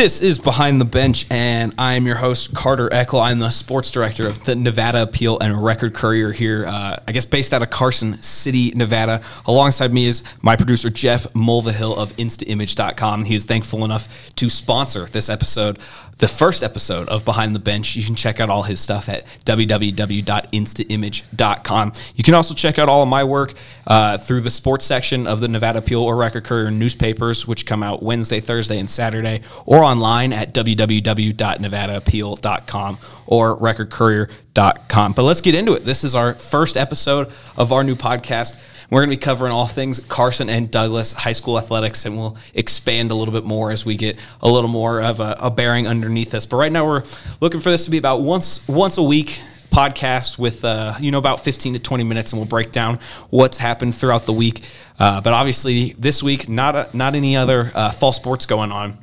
This 0.00 0.22
is 0.22 0.38
Behind 0.38 0.80
the 0.80 0.86
Bench, 0.86 1.26
and 1.28 1.74
I 1.76 1.92
am 1.92 2.06
your 2.06 2.16
host, 2.16 2.54
Carter 2.54 2.88
Eckl. 2.88 3.20
I'm 3.20 3.38
the 3.38 3.50
sports 3.50 3.90
director 3.90 4.26
of 4.26 4.42
the 4.44 4.56
Nevada 4.56 5.02
Appeal 5.02 5.38
and 5.38 5.62
Record 5.62 5.92
Courier 5.92 6.32
here, 6.32 6.64
uh, 6.66 6.96
I 7.06 7.12
guess 7.12 7.26
based 7.26 7.52
out 7.52 7.60
of 7.60 7.68
Carson 7.68 8.14
City, 8.14 8.72
Nevada. 8.74 9.20
Alongside 9.44 9.92
me 9.92 10.06
is 10.06 10.24
my 10.40 10.56
producer, 10.56 10.88
Jeff 10.88 11.30
Mulvihill 11.34 11.98
of 11.98 12.16
InstaImage.com. 12.16 13.24
He 13.24 13.34
is 13.34 13.44
thankful 13.44 13.84
enough 13.84 14.08
to 14.36 14.48
sponsor 14.48 15.04
this 15.04 15.28
episode, 15.28 15.78
the 16.16 16.28
first 16.28 16.62
episode 16.62 17.06
of 17.10 17.26
Behind 17.26 17.54
the 17.54 17.58
Bench. 17.58 17.94
You 17.94 18.02
can 18.02 18.14
check 18.14 18.40
out 18.40 18.48
all 18.48 18.62
his 18.62 18.80
stuff 18.80 19.06
at 19.10 19.26
www.instaimage.com. 19.44 21.92
You 22.14 22.24
can 22.24 22.32
also 22.32 22.54
check 22.54 22.78
out 22.78 22.88
all 22.88 23.02
of 23.02 23.08
my 23.08 23.24
work 23.24 23.52
uh, 23.86 24.16
through 24.16 24.40
the 24.40 24.50
sports 24.50 24.86
section 24.86 25.26
of 25.26 25.40
the 25.40 25.48
Nevada 25.48 25.80
Appeal 25.80 26.02
or 26.02 26.16
Record 26.16 26.44
Courier 26.44 26.70
newspapers, 26.70 27.46
which 27.46 27.66
come 27.66 27.82
out 27.82 28.02
Wednesday, 28.02 28.40
Thursday, 28.40 28.78
and 28.78 28.88
Saturday, 28.88 29.42
or 29.66 29.89
online 29.90 30.32
at 30.32 30.54
www.nevadaappeal.com 30.54 32.98
or 33.26 33.58
recordcourier.com. 33.58 35.12
But 35.12 35.22
let's 35.22 35.40
get 35.40 35.54
into 35.54 35.72
it. 35.74 35.84
This 35.84 36.02
is 36.04 36.14
our 36.14 36.34
first 36.34 36.76
episode 36.76 37.32
of 37.56 37.72
our 37.72 37.82
new 37.84 37.96
podcast. 37.96 38.58
We're 38.88 39.00
going 39.00 39.10
to 39.10 39.16
be 39.16 39.20
covering 39.20 39.52
all 39.52 39.66
things 39.66 40.00
Carson 40.00 40.48
and 40.48 40.70
Douglas 40.70 41.12
high 41.12 41.32
school 41.32 41.58
athletics, 41.58 42.06
and 42.06 42.18
we'll 42.18 42.36
expand 42.54 43.10
a 43.12 43.14
little 43.14 43.32
bit 43.32 43.44
more 43.44 43.70
as 43.70 43.84
we 43.84 43.96
get 43.96 44.18
a 44.42 44.48
little 44.48 44.70
more 44.70 45.00
of 45.00 45.20
a, 45.20 45.36
a 45.40 45.50
bearing 45.50 45.86
underneath 45.86 46.34
us. 46.34 46.44
But 46.44 46.56
right 46.56 46.72
now, 46.72 46.86
we're 46.86 47.04
looking 47.40 47.60
for 47.60 47.70
this 47.70 47.84
to 47.84 47.90
be 47.90 47.98
about 47.98 48.22
once 48.22 48.66
once 48.66 48.98
a 48.98 49.02
week 49.02 49.40
podcast 49.70 50.38
with 50.38 50.64
uh, 50.64 50.94
you 50.98 51.12
know 51.12 51.18
about 51.18 51.44
15 51.44 51.74
to 51.74 51.78
20 51.78 52.02
minutes 52.02 52.32
and 52.32 52.40
we'll 52.40 52.48
break 52.48 52.72
down 52.72 52.98
what's 53.30 53.58
happened 53.58 53.94
throughout 53.94 54.26
the 54.26 54.32
week 54.32 54.64
uh, 54.98 55.20
but 55.20 55.32
obviously 55.32 55.92
this 55.92 56.24
week 56.24 56.48
not 56.48 56.74
a, 56.74 56.88
not 56.92 57.14
any 57.14 57.36
other 57.36 57.70
uh, 57.76 57.92
fall 57.92 58.12
sports 58.12 58.46
going 58.46 58.72
on 58.72 58.98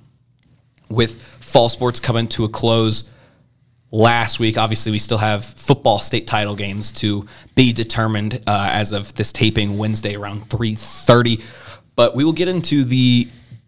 with 0.89 1.21
fall 1.39 1.69
sports 1.69 1.99
coming 1.99 2.27
to 2.30 2.45
a 2.45 2.49
close 2.49 3.09
last 3.91 4.39
week. 4.39 4.57
Obviously, 4.57 4.91
we 4.91 4.99
still 4.99 5.17
have 5.17 5.45
football 5.45 5.99
state 5.99 6.27
title 6.27 6.55
games 6.55 6.91
to 6.91 7.25
be 7.55 7.73
determined 7.73 8.35
uh, 8.47 8.69
as 8.71 8.91
of 8.91 9.13
this 9.16 9.31
taping 9.31 9.77
Wednesday 9.77 10.16
around 10.16 10.49
three 10.49 10.75
thirty. 10.75 11.44
But 11.95 12.16
we 12.16 12.23
will 12.23 12.33
get 12.33 12.47
into 12.47 12.83
the 12.83 13.27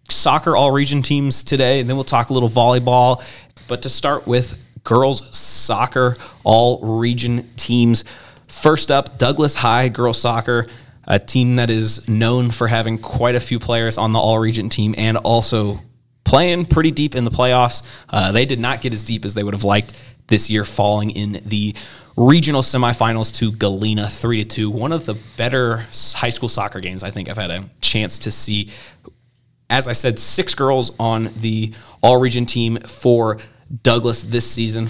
soccer 0.10 0.56
all 0.56 0.72
region 0.72 1.02
teams 1.02 1.44
today, 1.44 1.80
and 1.80 1.90
then 1.90 1.98
we'll 1.98 2.04
talk 2.04 2.30
a 2.30 2.34
little 2.34 2.50
volleyball. 2.50 3.24
But 3.68 3.82
to 3.84 3.90
start 3.90 4.28
with 4.28 4.64
girls 4.84 5.38
soccer 5.38 6.18
all 6.44 6.80
region 7.00 7.50
teams. 7.56 8.04
First 8.48 8.92
up, 8.92 9.18
Douglas 9.18 9.56
High 9.56 9.90
girls 9.90 10.20
soccer 10.20 10.68
a 11.06 11.18
team 11.18 11.56
that 11.56 11.70
is 11.70 12.08
known 12.08 12.52
for 12.52 12.68
having 12.68 13.00
quite 13.00 13.36
a 13.36 13.40
few 13.40 13.60
players 13.60 13.98
on 13.98 14.14
the 14.14 14.20
all 14.20 14.38
region 14.38 14.70
team 14.70 14.94
and 14.98 15.18
also 15.18 15.82
playing 16.30 16.64
pretty 16.64 16.92
deep 16.92 17.16
in 17.16 17.24
the 17.24 17.32
playoffs. 17.32 17.84
Uh, 18.08 18.32
they 18.32 18.46
did 18.46 18.60
not 18.60 18.82
get 18.82 18.94
as 18.94 19.02
deep 19.02 19.26
as 19.26 19.34
they 19.34 19.44
would 19.44 19.56
have 19.56 19.64
liked 19.64 19.94
this 20.28 20.48
year, 20.48 20.64
falling 20.64 21.10
in 21.10 21.42
the 21.44 21.74
regional 22.16 22.62
semifinals 22.62 23.34
to 23.34 23.52
Galena 23.52 24.08
three 24.08 24.44
to 24.44 24.48
two. 24.48 24.70
One 24.70 24.94
of 24.94 25.08
the 25.08 25.16
better 25.38 25.88
high 25.92 26.30
school 26.30 26.48
soccer 26.48 26.82
games 26.82 27.02
I 27.02 27.10
think 27.10 27.30
I've 27.30 27.38
had 27.38 27.50
a 27.50 27.64
chance 27.82 28.20
to 28.20 28.32
see. 28.32 28.70
As 29.72 29.88
I 29.88 29.94
said, 29.94 30.20
six 30.20 30.54
girls 30.54 30.92
on 31.00 31.32
the 31.38 31.74
all 32.04 32.20
region 32.20 32.46
team 32.46 32.78
for 32.82 33.40
Douglas 33.82 34.22
this 34.22 34.50
season. 34.50 34.88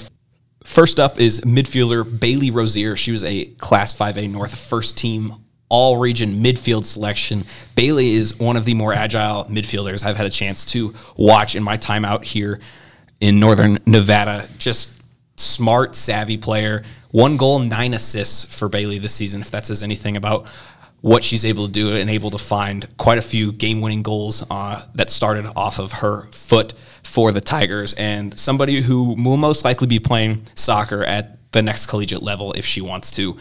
First 0.66 1.00
up 1.00 1.22
is 1.22 1.40
midfielder 1.42 2.20
Bailey 2.20 2.52
Rozier. 2.52 2.98
She 2.98 3.14
was 3.14 3.23
a 3.23 3.45
Class 3.45 3.98
5A 3.98 4.30
North 4.30 4.54
first 4.56 4.98
team 4.98 5.36
all 5.70 5.98
region 5.98 6.44
midfield 6.44 6.84
selection. 6.84 7.45
Bailey 7.75 8.12
is 8.12 8.38
one 8.39 8.58
of 8.58 8.66
the 8.66 8.73
more 8.73 8.94
agile 8.94 9.45
midfielders 9.45 10.03
I've 10.03 10.17
had 10.17 10.26
a 10.26 10.31
chance 10.31 10.66
to 10.66 10.94
watch 11.16 11.56
in 11.56 11.64
my 11.64 11.78
time 11.78 12.03
out 12.03 12.26
here 12.26 12.59
in 13.22 13.39
northern 13.39 13.80
Nevada. 13.86 14.48
Just 14.58 15.02
smart, 15.38 15.95
savvy 15.95 16.38
player. 16.38 16.83
One 17.11 17.38
goal, 17.38 17.60
nine 17.60 17.93
assists 17.93 18.45
for 18.55 18.67
Bailey 18.67 18.99
this 18.99 19.14
season, 19.14 19.42
if 19.42 19.52
that 19.52 19.66
says 19.66 19.82
anything 19.83 20.17
about 20.17 20.48
what 21.02 21.23
she's 21.23 21.45
able 21.45 21.66
to 21.66 21.72
do 21.72 21.95
and 21.95 22.10
able 22.10 22.30
to 22.30 22.38
find 22.38 22.88
quite 22.98 23.17
a 23.17 23.22
few 23.22 23.52
game 23.52 23.80
winning 23.80 24.04
goals 24.04 24.43
uh, 24.49 24.86
that 24.95 25.10
started 25.10 25.48
off 25.55 25.80
of 25.80 25.93
her 25.93 26.23
foot 26.32 26.73
for 27.04 27.32
the 27.32 27.42
Tigers, 27.42 27.93
and 27.93 28.38
somebody 28.38 28.82
who 28.82 29.14
will 29.14 29.38
most 29.38 29.64
likely 29.64 29.88
be 29.88 29.99
playing 29.99 30.45
soccer 30.55 31.04
at 31.04 31.38
the 31.52 31.61
next 31.61 31.86
collegiate 31.86 32.22
level 32.22 32.52
if 32.54 32.66
she 32.66 32.82
wants 32.82 33.11
to. 33.11 33.38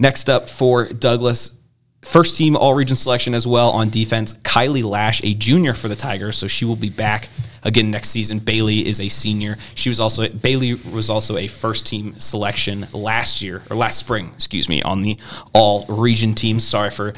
Next 0.00 0.30
up 0.30 0.48
for 0.48 0.86
Douglas, 0.88 1.60
first 2.00 2.38
team 2.38 2.56
all 2.56 2.74
region 2.74 2.96
selection 2.96 3.34
as 3.34 3.46
well 3.46 3.68
on 3.68 3.90
defense. 3.90 4.32
Kylie 4.32 4.82
Lash, 4.82 5.22
a 5.22 5.34
junior 5.34 5.74
for 5.74 5.88
the 5.88 5.94
Tigers, 5.94 6.38
so 6.38 6.46
she 6.46 6.64
will 6.64 6.74
be 6.74 6.88
back 6.88 7.28
again 7.62 7.90
next 7.90 8.08
season. 8.08 8.38
Bailey 8.38 8.86
is 8.86 8.98
a 8.98 9.10
senior. 9.10 9.58
She 9.74 9.90
was 9.90 10.00
also 10.00 10.26
Bailey 10.30 10.72
was 10.72 11.10
also 11.10 11.36
a 11.36 11.48
first 11.48 11.86
team 11.86 12.18
selection 12.18 12.86
last 12.94 13.42
year 13.42 13.62
or 13.68 13.76
last 13.76 13.98
spring, 13.98 14.30
excuse 14.34 14.70
me, 14.70 14.80
on 14.80 15.02
the 15.02 15.18
all 15.52 15.84
region 15.84 16.34
team. 16.34 16.60
Sorry 16.60 16.88
for 16.88 17.12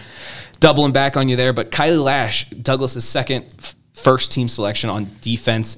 doubling 0.59 0.91
back 0.91 1.17
on 1.17 1.29
you 1.29 1.37
there, 1.37 1.53
but 1.53 1.71
Kylie 1.71 2.03
Lash, 2.03 2.51
Douglas's 2.51 3.09
second 3.09 3.45
first 3.95 4.33
team 4.33 4.49
selection 4.49 4.91
on 4.91 5.09
defense 5.21 5.77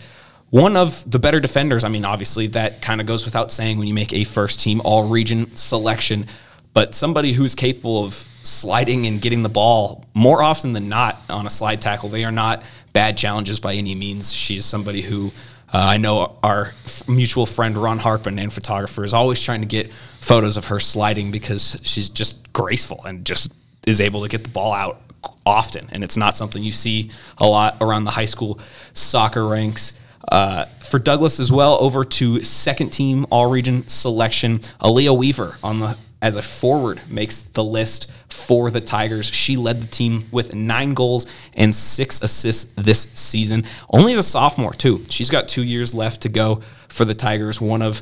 one 0.49 0.77
of 0.77 1.11
the 1.11 1.19
better 1.19 1.41
defenders. 1.41 1.83
I 1.83 1.89
mean, 1.89 2.05
obviously, 2.05 2.47
that 2.49 2.81
kind 2.81 3.01
of 3.01 3.09
goes 3.09 3.25
without 3.25 3.51
saying 3.51 3.77
when 3.77 3.89
you 3.89 3.95
make 3.95 4.13
a 4.13 4.23
first 4.23 4.61
team 4.61 4.81
all 4.85 5.09
region 5.09 5.55
selection 5.57 6.29
but 6.75 6.95
somebody 6.95 7.33
who's 7.33 7.55
capable 7.55 8.05
of 8.05 8.29
sliding 8.43 9.07
and 9.07 9.23
getting 9.23 9.43
the 9.43 9.49
ball 9.49 10.05
more 10.13 10.43
often 10.43 10.73
than 10.75 10.89
not 10.89 11.21
on 11.31 11.47
a 11.47 11.51
slide 11.51 11.81
tackle. 11.81 12.11
They 12.11 12.25
are 12.25 12.33
not 12.33 12.63
bad 12.93 13.17
challenges 13.17 13.59
by 13.59 13.75
any 13.75 13.95
means. 13.95 14.33
She's 14.33 14.65
somebody 14.65 15.01
who 15.01 15.33
uh, 15.73 15.79
I 15.79 15.97
know 15.97 16.37
our 16.43 16.73
mutual 17.09 17.47
friend 17.47 17.77
Ron 17.77 17.99
Harpin 17.99 18.41
and 18.41 18.53
photographer 18.53 19.03
is 19.03 19.13
always 19.13 19.43
trying 19.43 19.61
to 19.63 19.67
get 19.67 19.93
photos 20.21 20.57
of 20.57 20.67
her 20.67 20.79
sliding 20.79 21.33
because 21.33 21.81
she's 21.83 22.09
just 22.09 22.53
graceful 22.53 23.03
and 23.05 23.25
just 23.25 23.51
is 23.85 24.01
able 24.01 24.23
to 24.23 24.29
get 24.29 24.45
the 24.45 24.51
ball 24.51 24.73
out 24.73 25.01
often. 25.45 25.89
And 25.91 26.05
it's 26.05 26.17
not 26.17 26.37
something 26.37 26.63
you 26.63 26.71
see 26.71 27.11
a 27.39 27.47
lot 27.47 27.77
around 27.81 28.05
the 28.05 28.13
high 28.13 28.25
school 28.27 28.61
soccer 28.93 29.47
ranks. 29.47 29.95
Uh, 30.31 30.67
for 30.83 30.99
Douglas 31.01 31.41
as 31.41 31.51
well, 31.51 31.77
over 31.81 32.05
to 32.05 32.43
second 32.45 32.91
team 32.91 33.27
all 33.31 33.51
region 33.51 33.87
selection, 33.89 34.61
Aaliyah 34.81 35.17
Weaver 35.17 35.59
on 35.63 35.81
the 35.81 35.99
as 36.25 36.37
a 36.37 36.43
forward 36.43 37.03
makes 37.11 37.43
the 37.43 37.63
list 37.63 38.11
for 38.31 38.71
the 38.71 38.81
Tigers. 38.81 39.27
She 39.27 39.59
led 39.59 39.83
the 39.83 39.87
team 39.87 40.25
with 40.33 40.55
nine 40.55 40.95
goals 40.95 41.27
and 41.53 41.75
six 41.75 42.23
assists 42.23 42.73
this 42.79 43.03
season. 43.11 43.67
Only 43.91 44.13
as 44.13 44.19
a 44.19 44.23
sophomore, 44.23 44.73
too. 44.73 45.05
She's 45.11 45.29
got 45.29 45.49
two 45.49 45.63
years 45.63 45.95
left 45.95 46.23
to 46.23 46.31
go 46.31 46.63
for 46.89 47.05
the 47.05 47.15
Tigers. 47.15 47.61
One 47.61 47.83
of 47.83 48.01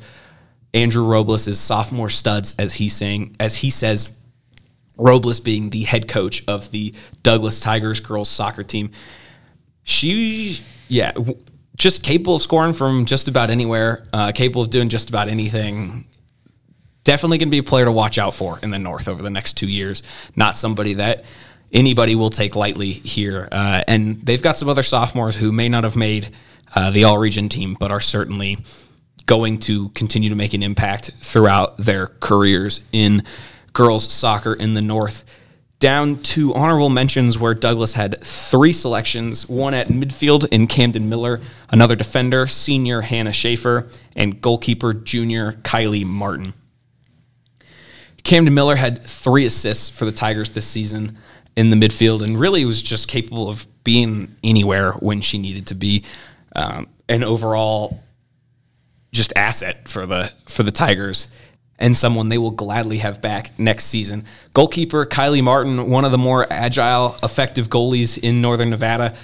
Andrew 0.72 1.04
Robles' 1.04 1.58
sophomore 1.58 2.08
studs, 2.08 2.54
as 2.60 2.74
he 2.74 2.88
saying, 2.88 3.34
as 3.40 3.56
he 3.56 3.70
says, 3.70 4.16
Robles 4.96 5.40
being 5.40 5.70
the 5.70 5.82
head 5.82 6.06
coach 6.06 6.44
of 6.46 6.70
the 6.70 6.94
Douglas 7.24 7.58
Tigers 7.58 7.98
girls 7.98 8.28
soccer 8.28 8.62
team. 8.62 8.92
She, 9.82 10.60
yeah, 10.86 11.10
just 11.76 12.04
capable 12.04 12.36
of 12.36 12.42
scoring 12.42 12.72
from 12.72 13.04
just 13.04 13.26
about 13.26 13.50
anywhere, 13.50 14.06
uh, 14.12 14.30
capable 14.30 14.62
of 14.62 14.70
doing 14.70 14.90
just 14.90 15.08
about 15.08 15.28
anything 15.28 16.04
definitely 17.04 17.38
going 17.38 17.48
to 17.48 17.52
be 17.52 17.58
a 17.58 17.62
player 17.62 17.84
to 17.84 17.92
watch 17.92 18.18
out 18.18 18.34
for 18.34 18.58
in 18.62 18.70
the 18.70 18.78
North 18.78 19.08
over 19.08 19.22
the 19.22 19.30
next 19.30 19.54
two 19.54 19.68
years. 19.68 20.02
Not 20.36 20.56
somebody 20.56 20.94
that 20.94 21.24
anybody 21.72 22.14
will 22.14 22.30
take 22.30 22.54
lightly 22.54 22.92
here. 22.92 23.48
Uh, 23.50 23.82
and 23.88 24.20
they've 24.22 24.42
got 24.42 24.56
some 24.56 24.68
other 24.68 24.82
sophomores 24.82 25.36
who 25.36 25.52
may 25.52 25.68
not 25.68 25.84
have 25.84 25.96
made 25.96 26.30
uh, 26.74 26.90
the 26.90 27.04
all 27.04 27.18
region 27.18 27.48
team, 27.48 27.76
but 27.78 27.90
are 27.90 28.00
certainly 28.00 28.58
going 29.26 29.58
to 29.58 29.88
continue 29.90 30.28
to 30.28 30.34
make 30.34 30.54
an 30.54 30.62
impact 30.62 31.12
throughout 31.20 31.76
their 31.76 32.08
careers 32.20 32.86
in 32.92 33.22
girls 33.72 34.12
soccer 34.12 34.54
in 34.54 34.72
the 34.72 34.82
North. 34.82 35.24
Down 35.78 36.18
to 36.22 36.54
honorable 36.54 36.90
mentions 36.90 37.38
where 37.38 37.54
Douglas 37.54 37.94
had 37.94 38.20
three 38.20 38.72
selections 38.72 39.48
one 39.48 39.74
at 39.74 39.88
midfield 39.88 40.46
in 40.52 40.68
Camden 40.68 41.08
Miller, 41.08 41.40
another 41.70 41.96
defender, 41.96 42.46
senior 42.46 43.00
Hannah 43.00 43.32
Schaefer, 43.32 43.88
and 44.14 44.40
goalkeeper 44.40 44.94
junior 44.94 45.54
Kylie 45.62 46.06
Martin. 46.06 46.54
Camden 48.24 48.54
Miller 48.54 48.76
had 48.76 49.02
three 49.02 49.46
assists 49.46 49.88
for 49.88 50.04
the 50.04 50.12
Tigers 50.12 50.50
this 50.50 50.66
season 50.66 51.18
in 51.56 51.70
the 51.70 51.76
midfield 51.76 52.22
and 52.22 52.38
really 52.38 52.64
was 52.64 52.82
just 52.82 53.08
capable 53.08 53.48
of 53.48 53.66
being 53.84 54.34
anywhere 54.42 54.92
when 54.92 55.20
she 55.20 55.38
needed 55.38 55.66
to 55.68 55.74
be. 55.74 56.04
Um, 56.54 56.88
an 57.08 57.24
overall 57.24 58.02
just 59.12 59.32
asset 59.36 59.88
for 59.88 60.06
the 60.06 60.32
for 60.46 60.62
the 60.62 60.70
Tigers 60.70 61.28
and 61.78 61.96
someone 61.96 62.28
they 62.28 62.38
will 62.38 62.52
gladly 62.52 62.98
have 62.98 63.20
back 63.20 63.58
next 63.58 63.86
season. 63.86 64.24
Goalkeeper 64.54 65.04
Kylie 65.04 65.42
Martin, 65.42 65.90
one 65.90 66.04
of 66.04 66.12
the 66.12 66.18
more 66.18 66.46
agile, 66.50 67.16
effective 67.22 67.68
goalies 67.68 68.16
in 68.16 68.40
Northern 68.40 68.70
Nevada, 68.70 69.16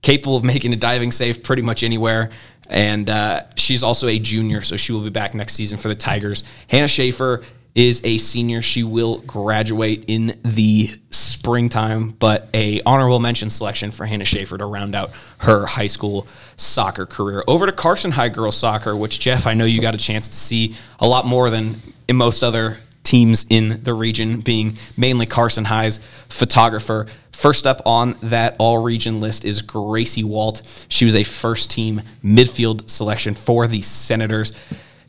capable 0.00 0.36
of 0.36 0.42
making 0.42 0.72
a 0.72 0.76
diving 0.76 1.12
save 1.12 1.42
pretty 1.42 1.62
much 1.62 1.82
anywhere. 1.82 2.30
And 2.68 3.08
uh, 3.10 3.44
she's 3.56 3.82
also 3.82 4.08
a 4.08 4.18
junior, 4.18 4.60
so 4.62 4.76
she 4.76 4.92
will 4.92 5.02
be 5.02 5.10
back 5.10 5.34
next 5.34 5.54
season 5.54 5.78
for 5.78 5.88
the 5.88 5.94
Tigers. 5.94 6.42
Hannah 6.68 6.88
Schaefer 6.88 7.44
is 7.76 8.00
a 8.04 8.16
senior. 8.16 8.62
She 8.62 8.82
will 8.82 9.18
graduate 9.18 10.06
in 10.08 10.32
the 10.42 10.90
springtime, 11.10 12.10
but 12.12 12.48
a 12.54 12.80
honorable 12.86 13.20
mention 13.20 13.50
selection 13.50 13.90
for 13.92 14.06
Hannah 14.06 14.24
Schaefer 14.24 14.56
to 14.58 14.64
round 14.64 14.94
out 14.94 15.10
her 15.38 15.66
high 15.66 15.86
school 15.86 16.26
soccer 16.56 17.04
career. 17.04 17.44
Over 17.46 17.66
to 17.66 17.72
Carson 17.72 18.10
High 18.10 18.30
girls 18.30 18.56
soccer, 18.56 18.96
which 18.96 19.20
Jeff, 19.20 19.46
I 19.46 19.52
know 19.52 19.66
you 19.66 19.82
got 19.82 19.94
a 19.94 19.98
chance 19.98 20.28
to 20.28 20.34
see 20.34 20.74
a 20.98 21.06
lot 21.06 21.26
more 21.26 21.50
than 21.50 21.76
in 22.08 22.16
most 22.16 22.42
other 22.42 22.78
teams 23.02 23.44
in 23.50 23.82
the 23.84 23.94
region, 23.94 24.40
being 24.40 24.78
mainly 24.96 25.26
Carson 25.26 25.66
High's 25.66 26.00
photographer. 26.28 27.06
First 27.30 27.66
up 27.66 27.82
on 27.84 28.16
that 28.22 28.56
all 28.58 28.78
region 28.78 29.20
list 29.20 29.44
is 29.44 29.60
Gracie 29.60 30.24
Walt. 30.24 30.62
She 30.88 31.04
was 31.04 31.14
a 31.14 31.22
first 31.22 31.70
team 31.70 32.00
midfield 32.24 32.88
selection 32.88 33.34
for 33.34 33.66
the 33.68 33.82
Senators. 33.82 34.52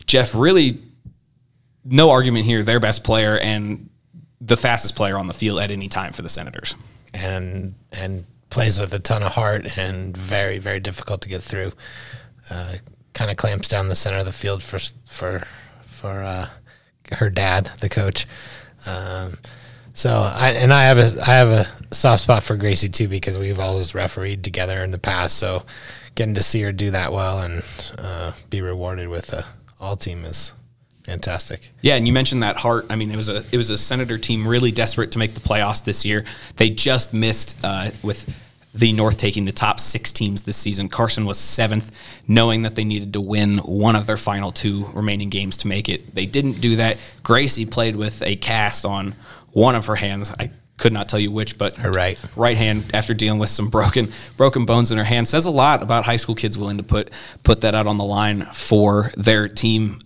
Jeff, 0.06 0.36
really 0.36 0.80
no 1.90 2.10
argument 2.10 2.46
here, 2.46 2.64
their 2.64 2.80
best 2.80 3.04
player 3.04 3.38
and 3.38 3.90
the 4.40 4.58
fastest 4.58 4.96
player 4.96 5.18
on 5.18 5.28
the 5.28 5.34
field 5.34 5.60
at 5.60 5.72
any 5.72 5.88
time 5.88 6.14
for 6.14 6.22
the 6.22 6.30
Senators. 6.30 6.76
And 7.14 7.76
and 7.92 8.26
plays 8.50 8.80
with 8.80 8.94
a 8.94 9.00
ton 9.00 9.24
of 9.24 9.34
heart 9.34 9.78
and 9.78 10.16
very 10.16 10.58
very 10.58 10.80
difficult 10.80 11.22
to 11.22 11.30
get 11.30 11.42
through. 11.42 11.72
Uh, 12.50 12.76
kind 13.14 13.32
of 13.32 13.38
clamps 13.38 13.68
down 13.68 13.90
the 13.90 13.96
center 13.96 14.18
of 14.18 14.26
the 14.26 14.32
field 14.32 14.62
for 14.62 14.80
for 15.06 15.44
for 15.86 16.22
uh, 16.22 16.50
her 17.14 17.30
dad, 17.30 17.72
the 17.80 17.90
coach. 17.90 18.28
Um, 18.86 19.34
so 19.94 20.12
I 20.12 20.52
and 20.52 20.72
I 20.72 20.84
have 20.84 21.00
a 21.00 21.22
I 21.26 21.34
have 21.34 21.50
a 21.50 21.66
soft 21.94 22.24
spot 22.24 22.44
for 22.44 22.56
Gracie 22.56 22.90
too 22.90 23.08
because 23.08 23.40
we've 23.40 23.60
always 23.60 23.96
refereed 23.96 24.44
together 24.44 24.84
in 24.84 24.92
the 24.92 25.00
past. 25.00 25.38
So 25.38 25.64
getting 26.16 26.36
to 26.36 26.44
see 26.44 26.62
her 26.62 26.72
do 26.72 26.92
that 26.92 27.12
well 27.12 27.40
and 27.42 27.64
uh, 27.98 28.34
be 28.50 28.62
rewarded 28.62 29.08
with 29.10 29.34
a 29.34 29.46
all 29.80 29.96
team 29.96 30.24
is 30.24 30.54
fantastic. 31.08 31.72
Yeah, 31.82 31.96
and 31.96 32.06
you 32.06 32.14
mentioned 32.14 32.44
that 32.44 32.58
heart. 32.58 32.86
I 32.92 32.96
mean, 32.96 33.10
it 33.10 33.16
was 33.16 33.30
a 33.30 33.44
it 33.52 33.58
was 33.58 33.72
a 33.72 33.78
Senator 33.78 34.20
team 34.20 34.48
really 34.48 34.72
desperate 34.72 35.14
to 35.14 35.20
make 35.20 35.34
the 35.34 35.40
playoffs 35.40 35.84
this 35.84 36.06
year. 36.06 36.26
They 36.58 36.70
just 36.70 37.14
missed 37.14 37.58
uh, 37.64 37.90
with 38.04 38.40
the 38.76 38.94
North 38.94 39.18
taking 39.18 39.46
the 39.46 39.52
top 39.52 39.80
six 39.80 40.12
teams 40.12 40.44
this 40.44 40.58
season. 40.58 40.90
Carson 40.90 41.26
was 41.26 41.40
seventh, 41.40 41.92
knowing 42.28 42.62
that 42.62 42.76
they 42.76 42.84
needed 42.84 43.14
to 43.14 43.22
win 43.22 43.58
one 43.60 43.96
of 43.96 44.06
their 44.06 44.18
final 44.18 44.52
two 44.52 44.86
remaining 44.94 45.30
games 45.30 45.58
to 45.58 45.68
make 45.68 45.90
it. 45.90 46.14
They 46.14 46.28
didn't 46.28 46.62
do 46.62 46.76
that. 46.76 46.98
Gracie 47.24 47.66
played 47.66 47.96
with 47.96 48.22
a 48.22 48.36
cast 48.36 48.86
on 48.86 49.16
one 49.52 49.74
of 49.74 49.88
her 49.88 49.96
hands. 49.96 50.32
I 50.38 50.52
could 50.78 50.94
not 50.94 51.10
tell 51.10 51.20
you 51.20 51.32
which, 51.32 51.58
but 51.58 51.76
her 51.78 51.92
right 51.92 52.22
right 52.36 52.56
hand 52.56 52.92
after 52.94 53.14
dealing 53.14 53.40
with 53.40 53.50
some 53.50 53.70
broken 53.70 54.12
broken 54.36 54.66
bones 54.66 54.92
in 54.92 54.98
her 54.98 55.04
hand 55.04 55.28
says 55.28 55.46
a 55.46 55.52
lot 55.52 55.82
about 55.82 56.06
high 56.06 56.18
school 56.18 56.36
kids 56.36 56.58
willing 56.58 56.78
to 56.78 56.84
put 56.84 57.10
put 57.44 57.62
that 57.62 57.74
out 57.74 57.88
on 57.88 57.98
the 57.98 58.04
line 58.04 58.46
for 58.54 59.12
their 59.18 59.48
team. 59.48 60.02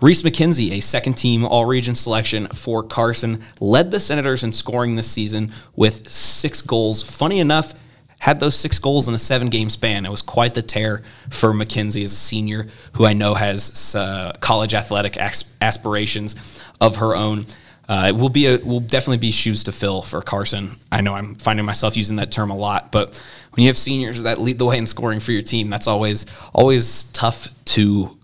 Reese 0.00 0.22
McKenzie, 0.22 0.72
a 0.72 0.80
second 0.80 1.14
team 1.14 1.44
all 1.44 1.66
region 1.66 1.96
selection 1.96 2.46
for 2.48 2.84
Carson, 2.84 3.42
led 3.60 3.90
the 3.90 3.98
Senators 3.98 4.44
in 4.44 4.52
scoring 4.52 4.94
this 4.94 5.10
season 5.10 5.52
with 5.74 6.08
six 6.08 6.62
goals. 6.62 7.02
Funny 7.02 7.40
enough, 7.40 7.74
had 8.20 8.38
those 8.38 8.54
six 8.54 8.78
goals 8.78 9.08
in 9.08 9.14
a 9.14 9.18
seven 9.18 9.48
game 9.48 9.68
span. 9.68 10.06
It 10.06 10.10
was 10.10 10.22
quite 10.22 10.54
the 10.54 10.62
tear 10.62 11.02
for 11.30 11.52
McKenzie 11.52 12.02
as 12.02 12.12
a 12.12 12.16
senior, 12.16 12.66
who 12.92 13.06
I 13.06 13.12
know 13.12 13.34
has 13.34 13.94
uh, 13.96 14.32
college 14.40 14.72
athletic 14.72 15.16
aspirations 15.16 16.36
of 16.80 16.96
her 16.96 17.16
own. 17.16 17.46
Uh, 17.88 18.06
it 18.08 18.16
will 18.16 18.28
be 18.28 18.46
a 18.46 18.58
will 18.58 18.80
definitely 18.80 19.16
be 19.16 19.32
shoes 19.32 19.64
to 19.64 19.72
fill 19.72 20.02
for 20.02 20.20
Carson. 20.20 20.76
I 20.92 21.00
know 21.00 21.14
I'm 21.14 21.36
finding 21.36 21.64
myself 21.64 21.96
using 21.96 22.16
that 22.16 22.30
term 22.30 22.50
a 22.50 22.56
lot, 22.56 22.92
but 22.92 23.20
when 23.52 23.62
you 23.62 23.68
have 23.68 23.78
seniors 23.78 24.22
that 24.22 24.40
lead 24.40 24.58
the 24.58 24.66
way 24.66 24.78
in 24.78 24.86
scoring 24.86 25.20
for 25.20 25.32
your 25.32 25.42
team, 25.42 25.70
that's 25.70 25.86
always 25.86 26.26
always 26.52 27.04
tough 27.04 27.48
to 27.66 28.18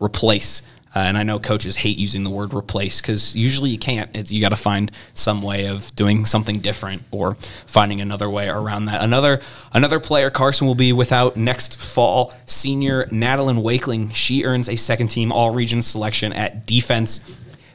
replace. 0.00 0.62
Uh, 0.94 1.00
and 1.00 1.18
I 1.18 1.22
know 1.22 1.38
coaches 1.38 1.76
hate 1.76 1.98
using 1.98 2.24
the 2.24 2.30
word 2.30 2.54
replace 2.54 3.00
because 3.00 3.36
usually 3.36 3.70
you 3.70 3.78
can't. 3.78 4.10
It's, 4.16 4.32
you 4.32 4.40
got 4.40 4.50
to 4.50 4.56
find 4.56 4.90
some 5.14 5.42
way 5.42 5.66
of 5.66 5.94
doing 5.94 6.24
something 6.24 6.60
different 6.60 7.02
or 7.10 7.36
finding 7.66 8.00
another 8.00 8.28
way 8.30 8.48
around 8.48 8.86
that. 8.86 9.02
Another 9.02 9.40
another 9.72 10.00
player 10.00 10.30
Carson 10.30 10.66
will 10.66 10.74
be 10.74 10.92
without 10.92 11.36
next 11.36 11.78
fall. 11.80 12.32
Senior 12.46 13.06
Natalie 13.10 13.54
Wakeling. 13.54 14.10
She 14.10 14.44
earns 14.44 14.68
a 14.68 14.76
second 14.76 15.08
team 15.08 15.30
All 15.30 15.50
Region 15.50 15.82
selection 15.82 16.32
at 16.32 16.66
defense. 16.66 17.20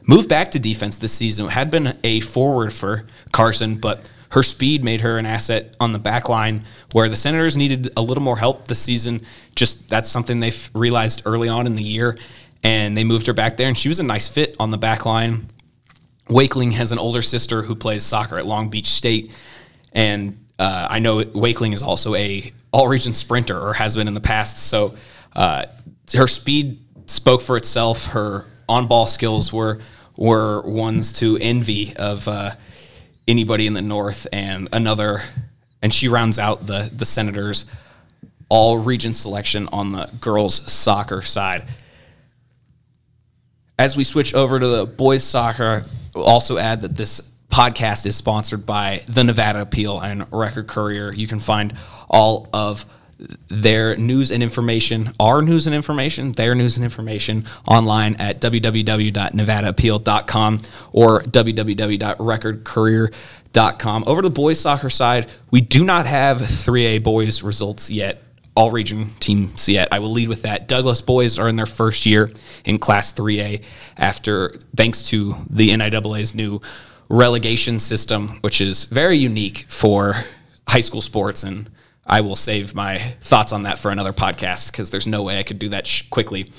Moved 0.06 0.28
back 0.28 0.50
to 0.50 0.58
defense 0.58 0.98
this 0.98 1.12
season. 1.12 1.48
Had 1.48 1.70
been 1.70 1.96
a 2.04 2.20
forward 2.20 2.72
for 2.72 3.06
Carson, 3.32 3.76
but 3.76 4.10
her 4.30 4.42
speed 4.42 4.82
made 4.82 5.00
her 5.00 5.16
an 5.16 5.26
asset 5.26 5.76
on 5.78 5.92
the 5.92 5.98
back 5.98 6.28
line 6.28 6.64
where 6.92 7.08
the 7.08 7.14
Senators 7.16 7.56
needed 7.56 7.90
a 7.96 8.02
little 8.02 8.22
more 8.22 8.36
help 8.36 8.66
this 8.66 8.80
season. 8.80 9.24
Just 9.54 9.88
that's 9.88 10.08
something 10.10 10.40
they've 10.40 10.70
realized 10.74 11.22
early 11.24 11.48
on 11.48 11.66
in 11.68 11.76
the 11.76 11.84
year 11.84 12.18
and 12.64 12.96
they 12.96 13.04
moved 13.04 13.26
her 13.26 13.34
back 13.34 13.58
there, 13.58 13.68
and 13.68 13.78
she 13.78 13.88
was 13.88 14.00
a 14.00 14.02
nice 14.02 14.26
fit 14.26 14.56
on 14.58 14.70
the 14.70 14.78
back 14.78 15.04
line. 15.04 15.46
Wakeling 16.28 16.72
has 16.72 16.90
an 16.90 16.98
older 16.98 17.20
sister 17.20 17.62
who 17.62 17.74
plays 17.74 18.02
soccer 18.02 18.38
at 18.38 18.46
Long 18.46 18.70
Beach 18.70 18.86
State, 18.86 19.30
and 19.92 20.44
uh, 20.58 20.88
I 20.90 20.98
know 20.98 21.22
Wakeling 21.22 21.74
is 21.74 21.82
also 21.82 22.14
a 22.14 22.52
all 22.72 22.88
region 22.88 23.12
sprinter 23.12 23.60
or 23.60 23.74
has 23.74 23.94
been 23.94 24.08
in 24.08 24.14
the 24.14 24.20
past. 24.20 24.66
So 24.66 24.94
uh, 25.36 25.66
her 26.14 26.26
speed 26.26 26.80
spoke 27.06 27.42
for 27.42 27.56
itself. 27.56 28.06
Her 28.06 28.46
on 28.68 28.88
ball 28.88 29.06
skills 29.06 29.52
were 29.52 29.80
were 30.16 30.62
ones 30.62 31.12
to 31.14 31.36
envy 31.38 31.94
of 31.96 32.26
uh, 32.26 32.52
anybody 33.28 33.66
in 33.66 33.74
the 33.74 33.82
north, 33.82 34.26
and 34.32 34.68
another. 34.72 35.22
And 35.82 35.92
she 35.92 36.08
rounds 36.08 36.38
out 36.38 36.66
the 36.66 36.90
the 36.90 37.04
Senators 37.04 37.66
all 38.48 38.78
region 38.78 39.12
selection 39.12 39.68
on 39.72 39.92
the 39.92 40.08
girls 40.20 40.72
soccer 40.72 41.20
side. 41.20 41.64
As 43.78 43.96
we 43.96 44.04
switch 44.04 44.34
over 44.34 44.60
to 44.60 44.66
the 44.66 44.84
boys 44.86 45.24
soccer, 45.24 45.84
we'll 46.14 46.24
also 46.24 46.58
add 46.58 46.82
that 46.82 46.96
this 46.96 47.32
podcast 47.48 48.04
is 48.06 48.16
sponsored 48.16 48.66
by 48.66 49.02
the 49.08 49.24
Nevada 49.24 49.62
Appeal 49.62 49.98
and 50.00 50.26
Record 50.32 50.68
Courier. 50.68 51.12
You 51.12 51.26
can 51.26 51.40
find 51.40 51.74
all 52.08 52.48
of 52.52 52.86
their 53.48 53.96
news 53.96 54.30
and 54.30 54.40
information, 54.42 55.14
our 55.18 55.40
news 55.42 55.66
and 55.66 55.74
information, 55.74 56.32
their 56.32 56.54
news 56.54 56.76
and 56.76 56.84
information 56.84 57.46
online 57.66 58.14
at 58.16 58.38
www.nevadaappeal.com 58.40 60.62
or 60.92 61.22
www.recordcourier.com. 61.22 64.04
Over 64.06 64.22
to 64.22 64.28
the 64.28 64.34
boys 64.34 64.60
soccer 64.60 64.90
side, 64.90 65.26
we 65.50 65.60
do 65.60 65.82
not 65.84 66.06
have 66.06 66.38
3A 66.38 67.02
boys 67.02 67.42
results 67.42 67.90
yet 67.90 68.22
all 68.56 68.70
region 68.70 69.10
team 69.20 69.52
yet. 69.66 69.88
I 69.90 69.98
will 69.98 70.12
lead 70.12 70.28
with 70.28 70.42
that. 70.42 70.68
Douglas 70.68 71.00
boys 71.00 71.38
are 71.38 71.48
in 71.48 71.56
their 71.56 71.66
first 71.66 72.06
year 72.06 72.32
in 72.64 72.78
Class 72.78 73.12
3A 73.12 73.62
after, 73.96 74.56
thanks 74.76 75.02
to 75.10 75.34
the 75.50 75.70
NIAA's 75.70 76.34
new 76.34 76.60
relegation 77.08 77.78
system, 77.80 78.38
which 78.40 78.60
is 78.60 78.84
very 78.84 79.16
unique 79.16 79.66
for 79.68 80.24
high 80.68 80.80
school 80.80 81.02
sports. 81.02 81.42
And 81.42 81.68
I 82.06 82.20
will 82.20 82.36
save 82.36 82.74
my 82.74 82.98
thoughts 83.20 83.52
on 83.52 83.64
that 83.64 83.78
for 83.78 83.90
another 83.90 84.12
podcast 84.12 84.70
because 84.70 84.90
there's 84.90 85.06
no 85.06 85.22
way 85.22 85.38
I 85.38 85.42
could 85.42 85.58
do 85.58 85.68
that 85.70 85.86
sh- 85.86 86.02
quickly. 86.10 86.50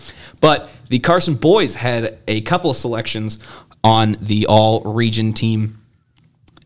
But 0.41 0.69
the 0.89 0.99
Carson 0.99 1.35
boys 1.35 1.75
had 1.75 2.17
a 2.27 2.41
couple 2.41 2.69
of 2.69 2.77
selections 2.77 3.39
on 3.83 4.17
the 4.19 4.47
all 4.47 4.81
region 4.81 5.33
team, 5.33 5.81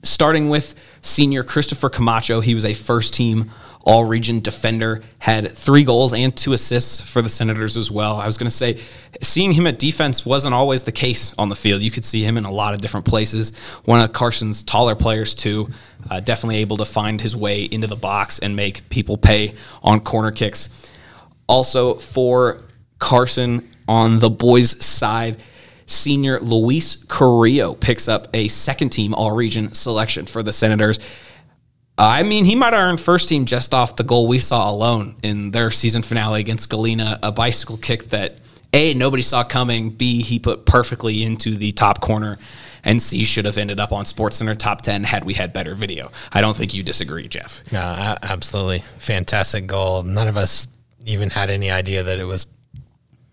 starting 0.02 0.50
with 0.50 0.74
senior 1.02 1.44
Christopher 1.44 1.90
Camacho. 1.90 2.40
He 2.40 2.56
was 2.56 2.66
a 2.66 2.74
first 2.74 3.14
team 3.14 3.52
all 3.90 4.06
region 4.06 4.40
defender, 4.40 5.02
had 5.18 5.50
three 5.50 5.84
goals 5.84 6.14
and 6.14 6.38
two 6.38 6.54
assists 6.54 7.02
for 7.02 7.24
the 7.24 7.28
Senators 7.28 7.76
as 7.76 7.90
well. 7.90 8.18
I 8.18 8.28
was 8.28 8.38
going 8.38 8.46
to 8.46 8.56
say, 8.56 8.80
seeing 9.20 9.52
him 9.52 9.66
at 9.66 9.80
defense 9.80 10.24
wasn't 10.24 10.54
always 10.54 10.84
the 10.84 10.92
case 10.92 11.34
on 11.40 11.50
the 11.50 11.56
field. 11.56 11.82
You 11.82 11.90
could 11.90 12.06
see 12.06 12.22
him 12.22 12.38
in 12.38 12.46
a 12.46 12.52
lot 12.52 12.76
of 12.76 12.82
different 12.82 13.08
places. 13.08 13.52
One 13.86 14.00
of 14.00 14.14
Carson's 14.14 14.62
taller 14.62 14.94
players, 14.94 15.34
too, 15.34 15.70
uh, 16.08 16.20
definitely 16.20 16.58
able 16.58 16.78
to 16.78 16.86
find 16.86 17.20
his 17.20 17.36
way 17.36 17.64
into 17.64 17.88
the 17.88 17.96
box 17.96 18.38
and 18.38 18.56
make 18.56 18.88
people 18.90 19.18
pay 19.18 19.54
on 19.82 20.02
corner 20.02 20.30
kicks. 20.30 20.70
Also, 21.48 21.96
for 21.96 22.62
Carson 23.00 23.68
on 23.88 24.20
the 24.20 24.30
boys' 24.30 24.86
side, 24.86 25.38
senior 25.88 26.40
Luis 26.42 27.04
Carrillo 27.06 27.74
picks 27.74 28.08
up 28.08 28.28
a 28.36 28.50
second 28.50 28.90
team 28.90 29.16
all 29.16 29.32
region 29.32 29.74
selection 29.74 30.28
for 30.28 30.44
the 30.44 30.54
Senators. 30.54 31.00
Uh, 32.00 32.04
I 32.04 32.24
mean, 32.24 32.46
he 32.46 32.56
might 32.56 32.72
have 32.72 32.82
earned 32.82 33.02
first 33.02 33.28
team 33.28 33.44
just 33.44 33.74
off 33.74 33.98
the 33.98 34.06
goal 34.06 34.26
we 34.26 34.40
saw 34.40 34.72
alone 34.72 35.18
in 35.22 35.52
their 35.52 35.70
season 35.70 36.02
finale 36.02 36.40
against 36.40 36.70
Galena, 36.70 37.20
a 37.22 37.30
bicycle 37.30 37.76
kick 37.76 38.06
that 38.12 38.38
A, 38.72 38.94
nobody 38.94 39.22
saw 39.22 39.44
coming, 39.44 39.90
B, 39.90 40.22
he 40.22 40.40
put 40.40 40.66
perfectly 40.66 41.26
into 41.26 41.58
the 41.58 41.74
top 41.74 42.00
corner, 42.00 42.40
and 42.86 43.02
C, 43.02 43.26
should 43.26 43.44
have 43.44 43.58
ended 43.58 43.82
up 43.82 43.92
on 43.92 44.06
SportsCenter 44.06 44.58
top 44.58 44.82
10 44.82 45.04
had 45.04 45.26
we 45.26 45.34
had 45.34 45.52
better 45.52 45.76
video. 45.76 46.10
I 46.32 46.40
don't 46.40 46.56
think 46.56 46.74
you 46.74 46.84
disagree, 46.84 47.28
Jeff. 47.28 47.62
Absolutely. 48.24 48.80
Fantastic 48.80 49.68
goal. 49.68 50.04
None 50.04 50.30
of 50.30 50.38
us 50.38 50.70
even 51.06 51.30
had 51.30 51.50
any 51.50 51.70
idea 51.70 52.04
that 52.04 52.18
it 52.18 52.24
was 52.24 52.46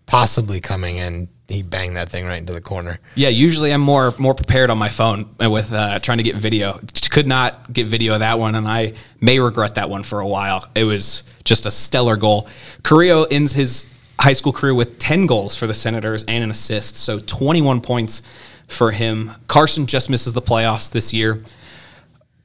possibly 0.07 0.59
coming, 0.59 0.99
and 0.99 1.29
he 1.47 1.63
banged 1.63 1.95
that 1.95 2.09
thing 2.09 2.25
right 2.25 2.37
into 2.37 2.53
the 2.53 2.61
corner. 2.61 2.99
Yeah, 3.15 3.29
usually 3.29 3.71
I'm 3.71 3.81
more 3.81 4.13
more 4.17 4.33
prepared 4.33 4.69
on 4.69 4.77
my 4.77 4.89
phone 4.89 5.29
with 5.39 5.71
uh, 5.71 5.99
trying 5.99 6.17
to 6.17 6.23
get 6.23 6.35
video. 6.35 6.79
Could 7.09 7.27
not 7.27 7.71
get 7.71 7.87
video 7.87 8.13
of 8.13 8.19
that 8.19 8.37
one, 8.37 8.55
and 8.55 8.67
I 8.67 8.93
may 9.21 9.39
regret 9.39 9.75
that 9.75 9.89
one 9.89 10.03
for 10.03 10.19
a 10.19 10.27
while. 10.27 10.63
It 10.75 10.83
was 10.83 11.23
just 11.45 11.65
a 11.65 11.71
stellar 11.71 12.17
goal. 12.17 12.47
Carrillo 12.83 13.23
ends 13.23 13.53
his 13.53 13.91
high 14.19 14.33
school 14.33 14.51
career 14.51 14.73
with 14.73 14.99
10 14.99 15.25
goals 15.25 15.55
for 15.55 15.67
the 15.67 15.73
Senators 15.73 16.23
and 16.25 16.43
an 16.43 16.51
assist, 16.51 16.97
so 16.97 17.19
21 17.19 17.81
points 17.81 18.21
for 18.67 18.91
him. 18.91 19.31
Carson 19.47 19.87
just 19.87 20.09
misses 20.09 20.33
the 20.33 20.41
playoffs 20.41 20.91
this 20.91 21.13
year. 21.13 21.43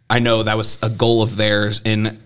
I 0.09 0.21
know 0.21 0.42
that 0.42 0.56
was 0.56 0.82
a 0.82 0.90
goal 0.90 1.23
of 1.23 1.37
theirs 1.37 1.80
in 1.85 2.21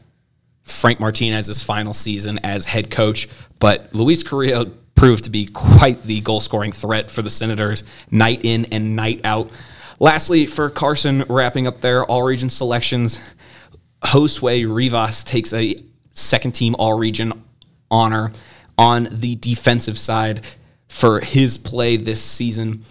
Frank 0.63 1.01
Martinez's 1.01 1.63
final 1.63 1.95
season 1.95 2.41
as 2.43 2.67
head 2.67 2.91
coach, 2.91 3.29
but 3.59 3.95
Luis 3.95 4.23
Carrillo 4.23 4.73
proved 4.97 5.25
to 5.25 5.31
be 5.31 5.47
quite 5.47 6.03
the 6.03 6.21
goal 6.23 6.41
scoring 6.41 6.73
threat 6.73 7.11
for 7.11 7.23
the 7.23 7.31
Senators 7.31 7.85
night 8.11 8.41
in 8.45 8.65
and 8.67 8.97
night 8.97 9.21
out. 9.25 9.51
Lastly, 10.01 10.47
for 10.47 10.69
Carson, 10.69 11.25
wrapping 11.29 11.67
up 11.67 11.81
their 11.81 12.05
all 12.05 12.23
region 12.23 12.51
selections, 12.51 13.19
Josue 14.03 14.75
Rivas 14.75 15.23
takes 15.23 15.53
a 15.53 15.77
second 16.13 16.53
team 16.53 16.75
all 16.79 16.95
region 16.95 17.45
honor 17.91 18.33
on 18.77 19.09
the 19.11 19.37
defensive 19.37 19.99
side 19.99 20.43
for 20.89 21.21
his 21.21 21.57
play 21.57 21.97
this 21.97 22.23
season. 22.23 22.83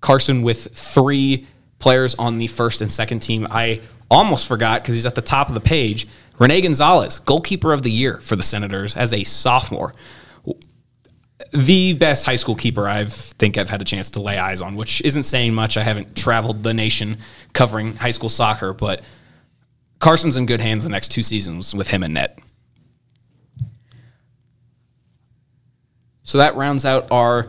Carson 0.00 0.42
with 0.42 0.68
three 0.72 1.46
players 1.78 2.14
on 2.14 2.38
the 2.38 2.46
first 2.46 2.80
and 2.80 2.90
second 2.90 3.20
team. 3.20 3.46
I 3.50 3.80
almost 4.10 4.46
forgot 4.46 4.82
because 4.82 4.94
he's 4.94 5.06
at 5.06 5.14
the 5.14 5.22
top 5.22 5.48
of 5.48 5.54
the 5.54 5.60
page. 5.60 6.06
Rene 6.38 6.60
Gonzalez, 6.60 7.18
goalkeeper 7.20 7.72
of 7.72 7.82
the 7.82 7.90
year 7.90 8.18
for 8.20 8.36
the 8.36 8.42
Senators 8.42 8.96
as 8.96 9.12
a 9.12 9.24
sophomore. 9.24 9.94
The 11.52 11.94
best 11.94 12.26
high 12.26 12.36
school 12.36 12.54
keeper 12.54 12.86
I 12.86 13.04
think 13.04 13.56
I've 13.56 13.70
had 13.70 13.80
a 13.80 13.84
chance 13.84 14.10
to 14.10 14.20
lay 14.20 14.38
eyes 14.38 14.60
on, 14.60 14.76
which 14.76 15.00
isn't 15.02 15.22
saying 15.22 15.54
much. 15.54 15.76
I 15.76 15.82
haven't 15.82 16.16
traveled 16.16 16.62
the 16.62 16.74
nation 16.74 17.18
covering 17.52 17.96
high 17.96 18.10
school 18.10 18.28
soccer, 18.28 18.72
but 18.72 19.02
Carson's 19.98 20.36
in 20.36 20.46
good 20.46 20.60
hands 20.60 20.84
the 20.84 20.90
next 20.90 21.08
two 21.08 21.22
seasons 21.22 21.74
with 21.74 21.88
him 21.88 22.02
and 22.02 22.14
net. 22.14 22.38
So 26.22 26.38
that 26.38 26.56
rounds 26.56 26.84
out 26.84 27.06
our 27.10 27.46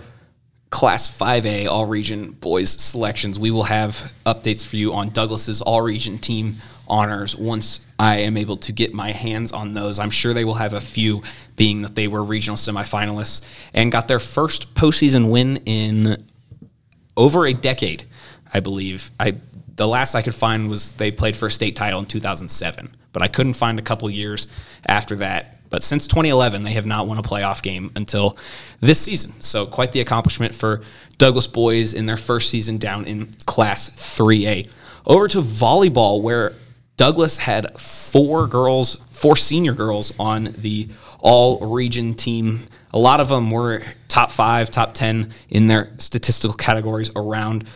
Class 0.69 1.07
5A 1.07 1.67
All 1.67 1.85
Region 1.85 2.31
Boys 2.31 2.69
selections. 2.69 3.39
We 3.39 3.51
will 3.51 3.63
have 3.63 4.13
updates 4.25 4.65
for 4.65 4.75
you 4.75 4.93
on 4.93 5.09
Douglas's 5.09 5.61
All 5.61 5.81
Region 5.81 6.19
team 6.19 6.57
honors 6.87 7.35
once 7.35 7.85
I 7.99 8.17
am 8.19 8.37
able 8.37 8.57
to 8.57 8.71
get 8.71 8.93
my 8.93 9.11
hands 9.11 9.51
on 9.51 9.73
those. 9.73 9.99
I'm 9.99 10.09
sure 10.09 10.33
they 10.33 10.45
will 10.45 10.55
have 10.55 10.73
a 10.73 10.81
few, 10.81 11.23
being 11.55 11.81
that 11.81 11.95
they 11.95 12.07
were 12.07 12.23
regional 12.23 12.57
semifinalists 12.57 13.41
and 13.73 13.91
got 13.91 14.07
their 14.07 14.19
first 14.19 14.73
postseason 14.73 15.29
win 15.29 15.57
in 15.65 16.23
over 17.15 17.45
a 17.45 17.53
decade, 17.53 18.05
I 18.53 18.59
believe. 18.59 19.11
I 19.19 19.35
the 19.75 19.87
last 19.87 20.15
I 20.15 20.23
could 20.23 20.35
find 20.35 20.69
was 20.69 20.93
they 20.93 21.11
played 21.11 21.37
for 21.37 21.45
a 21.45 21.51
state 21.51 21.75
title 21.75 21.99
in 21.99 22.07
2007, 22.07 22.95
but 23.13 23.21
I 23.21 23.27
couldn't 23.27 23.53
find 23.53 23.77
a 23.77 23.83
couple 23.83 24.09
years 24.09 24.47
after 24.87 25.15
that 25.17 25.57
but 25.69 25.83
since 25.83 26.07
2011, 26.07 26.63
they 26.63 26.71
have 26.71 26.85
not 26.85 27.07
won 27.07 27.17
a 27.17 27.23
playoff 27.23 27.61
game 27.61 27.91
until 27.95 28.37
this 28.79 28.99
season. 28.99 29.41
So, 29.41 29.65
quite 29.65 29.91
the 29.91 30.01
accomplishment 30.01 30.53
for 30.53 30.81
Douglas 31.17 31.47
boys 31.47 31.93
in 31.93 32.05
their 32.05 32.17
first 32.17 32.49
season 32.49 32.77
down 32.77 33.05
in 33.05 33.27
Class 33.45 33.89
3A. 33.89 34.69
Over 35.05 35.27
to 35.29 35.41
volleyball, 35.41 36.21
where 36.21 36.53
Douglas 36.97 37.37
had 37.37 37.79
four 37.79 38.47
girls, 38.47 38.95
four 39.11 39.35
senior 39.35 39.73
girls 39.73 40.11
on 40.19 40.49
the 40.57 40.89
all 41.19 41.73
region 41.73 42.15
team. 42.15 42.61
A 42.91 42.99
lot 42.99 43.19
of 43.19 43.29
them 43.29 43.51
were 43.51 43.83
top 44.07 44.31
five, 44.31 44.71
top 44.71 44.93
10 44.93 45.31
in 45.49 45.67
their 45.67 45.91
statistical 45.99 46.55
categories 46.55 47.11
around 47.15 47.67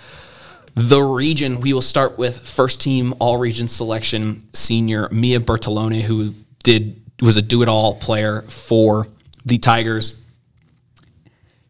the 0.74 1.02
region. 1.02 1.62
We 1.62 1.74
will 1.74 1.82
start 1.82 2.18
with 2.18 2.40
first 2.40 2.82
team 2.82 3.14
all 3.20 3.38
region 3.38 3.68
selection 3.68 4.50
senior 4.54 5.08
Mia 5.12 5.40
Bertolone, 5.40 6.02
who 6.02 6.34
did 6.64 7.02
was 7.22 7.36
a 7.38 7.42
do 7.42 7.62
it 7.62 7.70
all 7.70 7.96
player 7.96 8.42
for 8.44 9.08
the 9.46 9.60
Tigers. 9.60 10.20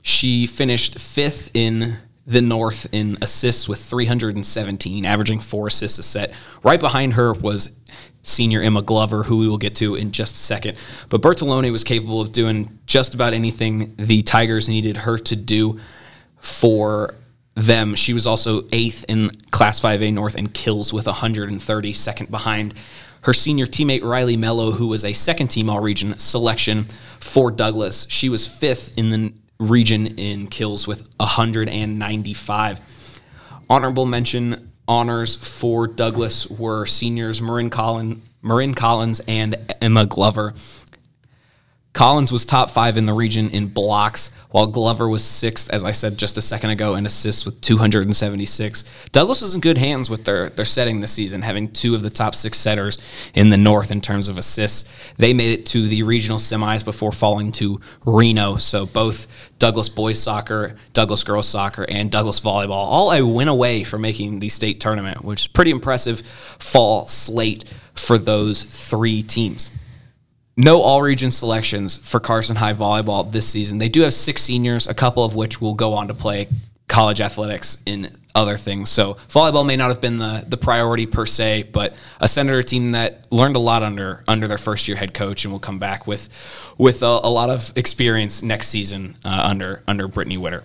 She 0.01 0.47
finished 0.47 0.99
fifth 0.99 1.51
in 1.53 1.97
the 2.31 2.41
North 2.41 2.87
in 2.93 3.17
assists 3.21 3.67
with 3.67 3.83
317, 3.83 5.05
averaging 5.05 5.41
four 5.41 5.67
assists 5.67 5.99
a 5.99 6.03
set. 6.03 6.33
Right 6.63 6.79
behind 6.79 7.13
her 7.13 7.33
was 7.33 7.77
senior 8.23 8.61
Emma 8.61 8.81
Glover, 8.81 9.23
who 9.23 9.37
we 9.37 9.49
will 9.49 9.57
get 9.57 9.75
to 9.75 9.95
in 9.95 10.13
just 10.13 10.35
a 10.35 10.37
second. 10.39 10.77
But 11.09 11.21
Bertolone 11.21 11.69
was 11.73 11.83
capable 11.83 12.21
of 12.21 12.31
doing 12.31 12.79
just 12.85 13.13
about 13.13 13.33
anything 13.33 13.95
the 13.97 14.21
Tigers 14.21 14.69
needed 14.69 14.97
her 14.97 15.17
to 15.17 15.35
do 15.35 15.81
for 16.37 17.15
them. 17.55 17.95
She 17.95 18.13
was 18.13 18.25
also 18.25 18.63
eighth 18.71 19.03
in 19.09 19.31
Class 19.51 19.81
5A 19.81 20.13
North 20.13 20.35
in 20.35 20.47
kills 20.47 20.93
with 20.93 21.07
130, 21.07 21.93
second 21.93 22.31
behind 22.31 22.75
her 23.23 23.33
senior 23.33 23.67
teammate 23.67 24.03
Riley 24.03 24.37
Mello, 24.37 24.71
who 24.71 24.87
was 24.87 25.03
a 25.03 25.11
second 25.11 25.49
team 25.49 25.69
all 25.69 25.81
region 25.81 26.17
selection 26.17 26.85
for 27.19 27.51
Douglas. 27.51 28.07
She 28.09 28.29
was 28.29 28.47
fifth 28.47 28.97
in 28.97 29.09
the 29.09 29.33
region 29.61 30.07
in 30.07 30.47
kills 30.47 30.87
with 30.87 31.07
195. 31.17 32.81
Honorable 33.69 34.05
mention 34.05 34.71
honors 34.87 35.35
for 35.35 35.87
Douglas 35.87 36.47
were 36.47 36.85
seniors 36.85 37.41
Marin, 37.41 37.69
Collin, 37.69 38.21
Marin 38.41 38.73
Collins 38.73 39.21
and 39.27 39.55
Emma 39.79 40.05
Glover. 40.05 40.53
Collins 41.93 42.31
was 42.31 42.45
top 42.45 42.69
five 42.69 42.95
in 42.95 43.03
the 43.03 43.13
region 43.13 43.49
in 43.49 43.67
blocks, 43.67 44.29
while 44.51 44.65
Glover 44.65 45.09
was 45.09 45.25
sixth, 45.25 45.69
as 45.71 45.83
I 45.83 45.91
said 45.91 46.17
just 46.17 46.37
a 46.37 46.41
second 46.41 46.69
ago, 46.69 46.95
in 46.95 47.05
assists 47.05 47.45
with 47.45 47.59
276. 47.59 48.85
Douglas 49.11 49.41
was 49.41 49.55
in 49.55 49.61
good 49.61 49.77
hands 49.77 50.09
with 50.09 50.23
their, 50.23 50.49
their 50.51 50.63
setting 50.63 51.01
this 51.01 51.11
season, 51.11 51.41
having 51.41 51.69
two 51.69 51.93
of 51.93 52.01
the 52.01 52.09
top 52.09 52.33
six 52.33 52.57
setters 52.57 52.97
in 53.33 53.49
the 53.49 53.57
North 53.57 53.91
in 53.91 53.99
terms 53.99 54.29
of 54.29 54.37
assists. 54.37 54.89
They 55.17 55.33
made 55.33 55.51
it 55.51 55.65
to 55.67 55.85
the 55.85 56.03
regional 56.03 56.37
semis 56.37 56.83
before 56.83 57.11
falling 57.11 57.51
to 57.53 57.81
Reno. 58.05 58.55
So 58.55 58.85
both 58.85 59.27
Douglas 59.59 59.89
boys 59.89 60.21
soccer, 60.21 60.77
Douglas 60.93 61.25
girls 61.25 61.49
soccer, 61.49 61.85
and 61.89 62.09
Douglas 62.09 62.39
volleyball 62.39 62.71
all 62.71 63.11
a 63.11 63.25
win 63.25 63.49
away 63.49 63.83
from 63.83 64.01
making 64.01 64.39
the 64.39 64.49
state 64.49 64.79
tournament, 64.79 65.25
which 65.25 65.41
is 65.41 65.47
pretty 65.47 65.71
impressive 65.71 66.21
fall 66.57 67.09
slate 67.09 67.65
for 67.95 68.17
those 68.17 68.63
three 68.63 69.21
teams 69.21 69.69
no 70.57 70.81
all 70.81 71.01
region 71.01 71.31
selections 71.31 71.97
for 71.97 72.19
Carson 72.19 72.55
High 72.55 72.73
volleyball 72.73 73.31
this 73.31 73.47
season. 73.47 73.77
They 73.77 73.89
do 73.89 74.01
have 74.01 74.13
six 74.13 74.41
seniors, 74.43 74.87
a 74.87 74.93
couple 74.93 75.23
of 75.23 75.35
which 75.35 75.61
will 75.61 75.73
go 75.73 75.93
on 75.93 76.07
to 76.07 76.13
play 76.13 76.47
college 76.87 77.21
athletics 77.21 77.81
in 77.85 78.09
other 78.35 78.57
things. 78.57 78.89
So 78.89 79.13
volleyball 79.29 79.65
may 79.65 79.77
not 79.77 79.89
have 79.89 80.01
been 80.01 80.17
the 80.17 80.43
the 80.47 80.57
priority 80.57 81.05
per 81.05 81.25
se, 81.25 81.63
but 81.71 81.95
a 82.19 82.27
senator 82.27 82.61
team 82.63 82.89
that 82.89 83.31
learned 83.31 83.55
a 83.55 83.59
lot 83.59 83.81
under 83.81 84.23
under 84.27 84.47
their 84.47 84.57
first 84.57 84.87
year 84.87 84.97
head 84.97 85.13
coach 85.13 85.45
and 85.45 85.51
will 85.51 85.59
come 85.59 85.79
back 85.79 86.05
with 86.05 86.29
with 86.77 87.01
a, 87.01 87.19
a 87.23 87.29
lot 87.29 87.49
of 87.49 87.71
experience 87.77 88.43
next 88.43 88.67
season 88.67 89.15
uh, 89.23 89.43
under 89.45 89.83
under 89.87 90.07
Brittany 90.07 90.37
Witter. 90.37 90.63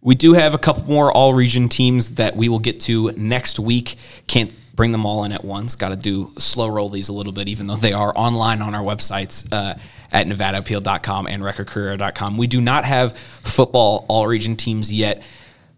We 0.00 0.14
do 0.14 0.32
have 0.32 0.52
a 0.52 0.58
couple 0.58 0.84
more 0.84 1.12
all 1.12 1.32
region 1.32 1.68
teams 1.68 2.16
that 2.16 2.34
we 2.34 2.48
will 2.48 2.58
get 2.58 2.80
to 2.80 3.12
next 3.12 3.60
week. 3.60 3.96
Can't 4.26 4.52
bring 4.74 4.92
them 4.92 5.06
all 5.06 5.24
in 5.24 5.32
at 5.32 5.44
once. 5.44 5.76
Got 5.76 5.90
to 5.90 5.96
do 5.96 6.30
slow 6.38 6.68
roll 6.68 6.88
these 6.88 7.08
a 7.08 7.12
little 7.12 7.32
bit, 7.32 7.48
even 7.48 7.66
though 7.66 7.76
they 7.76 7.92
are 7.92 8.12
online 8.16 8.62
on 8.62 8.74
our 8.74 8.82
websites 8.82 9.50
uh, 9.52 9.74
at 10.12 10.26
nevadaappeal.com 10.26 11.26
and 11.26 11.42
recordcourier.com. 11.42 12.36
We 12.36 12.46
do 12.46 12.60
not 12.60 12.84
have 12.84 13.16
football 13.42 14.04
all 14.08 14.26
region 14.26 14.56
teams 14.56 14.92
yet. 14.92 15.22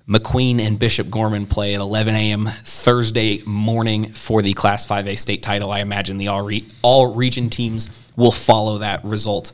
McQueen 0.09 0.61
and 0.61 0.79
Bishop 0.79 1.09
Gorman 1.09 1.47
play 1.47 1.75
at 1.75 1.81
11 1.81 2.15
a.m. 2.15 2.47
Thursday 2.47 3.41
morning 3.47 4.13
for 4.13 4.43
the 4.43 4.53
Class 4.53 4.87
5A 4.87 5.19
state 5.19 5.43
title. 5.43 5.73
I 5.73 5.81
imagine 5.81 6.19
the 6.19 6.29
all, 6.29 6.43
re- 6.43 6.67
all 6.83 7.15
region 7.15 7.49
teams 7.49 7.89
will 8.15 8.33
follow 8.33 8.79
that 8.79 9.03
result 9.03 9.53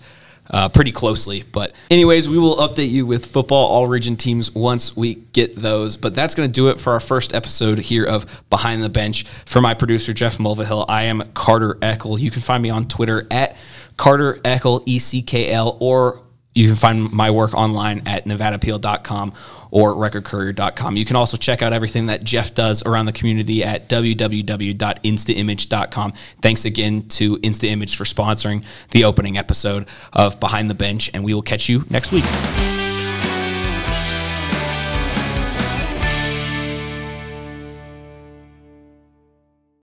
uh, 0.50 0.68
pretty 0.68 0.92
closely. 0.92 1.42
But, 1.42 1.72
anyways, 1.90 2.28
we 2.28 2.38
will 2.38 2.56
update 2.56 2.90
you 2.90 3.06
with 3.06 3.26
football 3.26 3.68
all 3.68 3.86
region 3.86 4.16
teams 4.16 4.54
once 4.54 4.96
we 4.96 5.14
get 5.14 5.56
those. 5.56 5.96
But 5.96 6.14
that's 6.14 6.34
going 6.34 6.48
to 6.48 6.52
do 6.52 6.68
it 6.68 6.78
for 6.78 6.92
our 6.92 7.00
first 7.00 7.34
episode 7.34 7.78
here 7.78 8.04
of 8.04 8.26
Behind 8.50 8.82
the 8.82 8.88
Bench. 8.88 9.24
For 9.46 9.60
my 9.60 9.74
producer, 9.74 10.12
Jeff 10.12 10.38
Mulvihill, 10.38 10.84
I 10.88 11.04
am 11.04 11.22
Carter 11.32 11.74
Eckl. 11.76 12.18
You 12.18 12.30
can 12.30 12.42
find 12.42 12.62
me 12.62 12.70
on 12.70 12.88
Twitter 12.88 13.26
at 13.30 13.56
Carter 13.96 14.34
Eckl, 14.44 14.82
E 14.86 14.98
C 14.98 15.22
K 15.22 15.50
L, 15.50 15.76
or 15.80 16.22
you 16.54 16.66
can 16.66 16.76
find 16.76 17.12
my 17.12 17.30
work 17.30 17.52
online 17.54 18.02
at 18.06 18.24
nevadaappeal.com 18.24 19.34
or 19.70 19.94
recordcourier.com. 19.94 20.96
You 20.96 21.04
can 21.04 21.14
also 21.16 21.36
check 21.36 21.60
out 21.62 21.72
everything 21.72 22.06
that 22.06 22.24
Jeff 22.24 22.54
does 22.54 22.84
around 22.84 23.06
the 23.06 23.12
community 23.12 23.62
at 23.62 23.88
www.instaimage.com. 23.88 26.12
Thanks 26.42 26.64
again 26.64 27.02
to 27.02 27.36
InstaImage 27.38 27.94
for 27.94 28.02
sponsoring 28.04 28.64
the 28.90 29.04
opening 29.04 29.38
episode 29.38 29.86
of 30.12 30.40
Behind 30.40 30.68
the 30.68 30.74
Bench, 30.74 31.08
and 31.14 31.22
we 31.24 31.32
will 31.34 31.42
catch 31.42 31.68
you 31.68 31.84
next 31.88 32.10
week. 32.10 32.24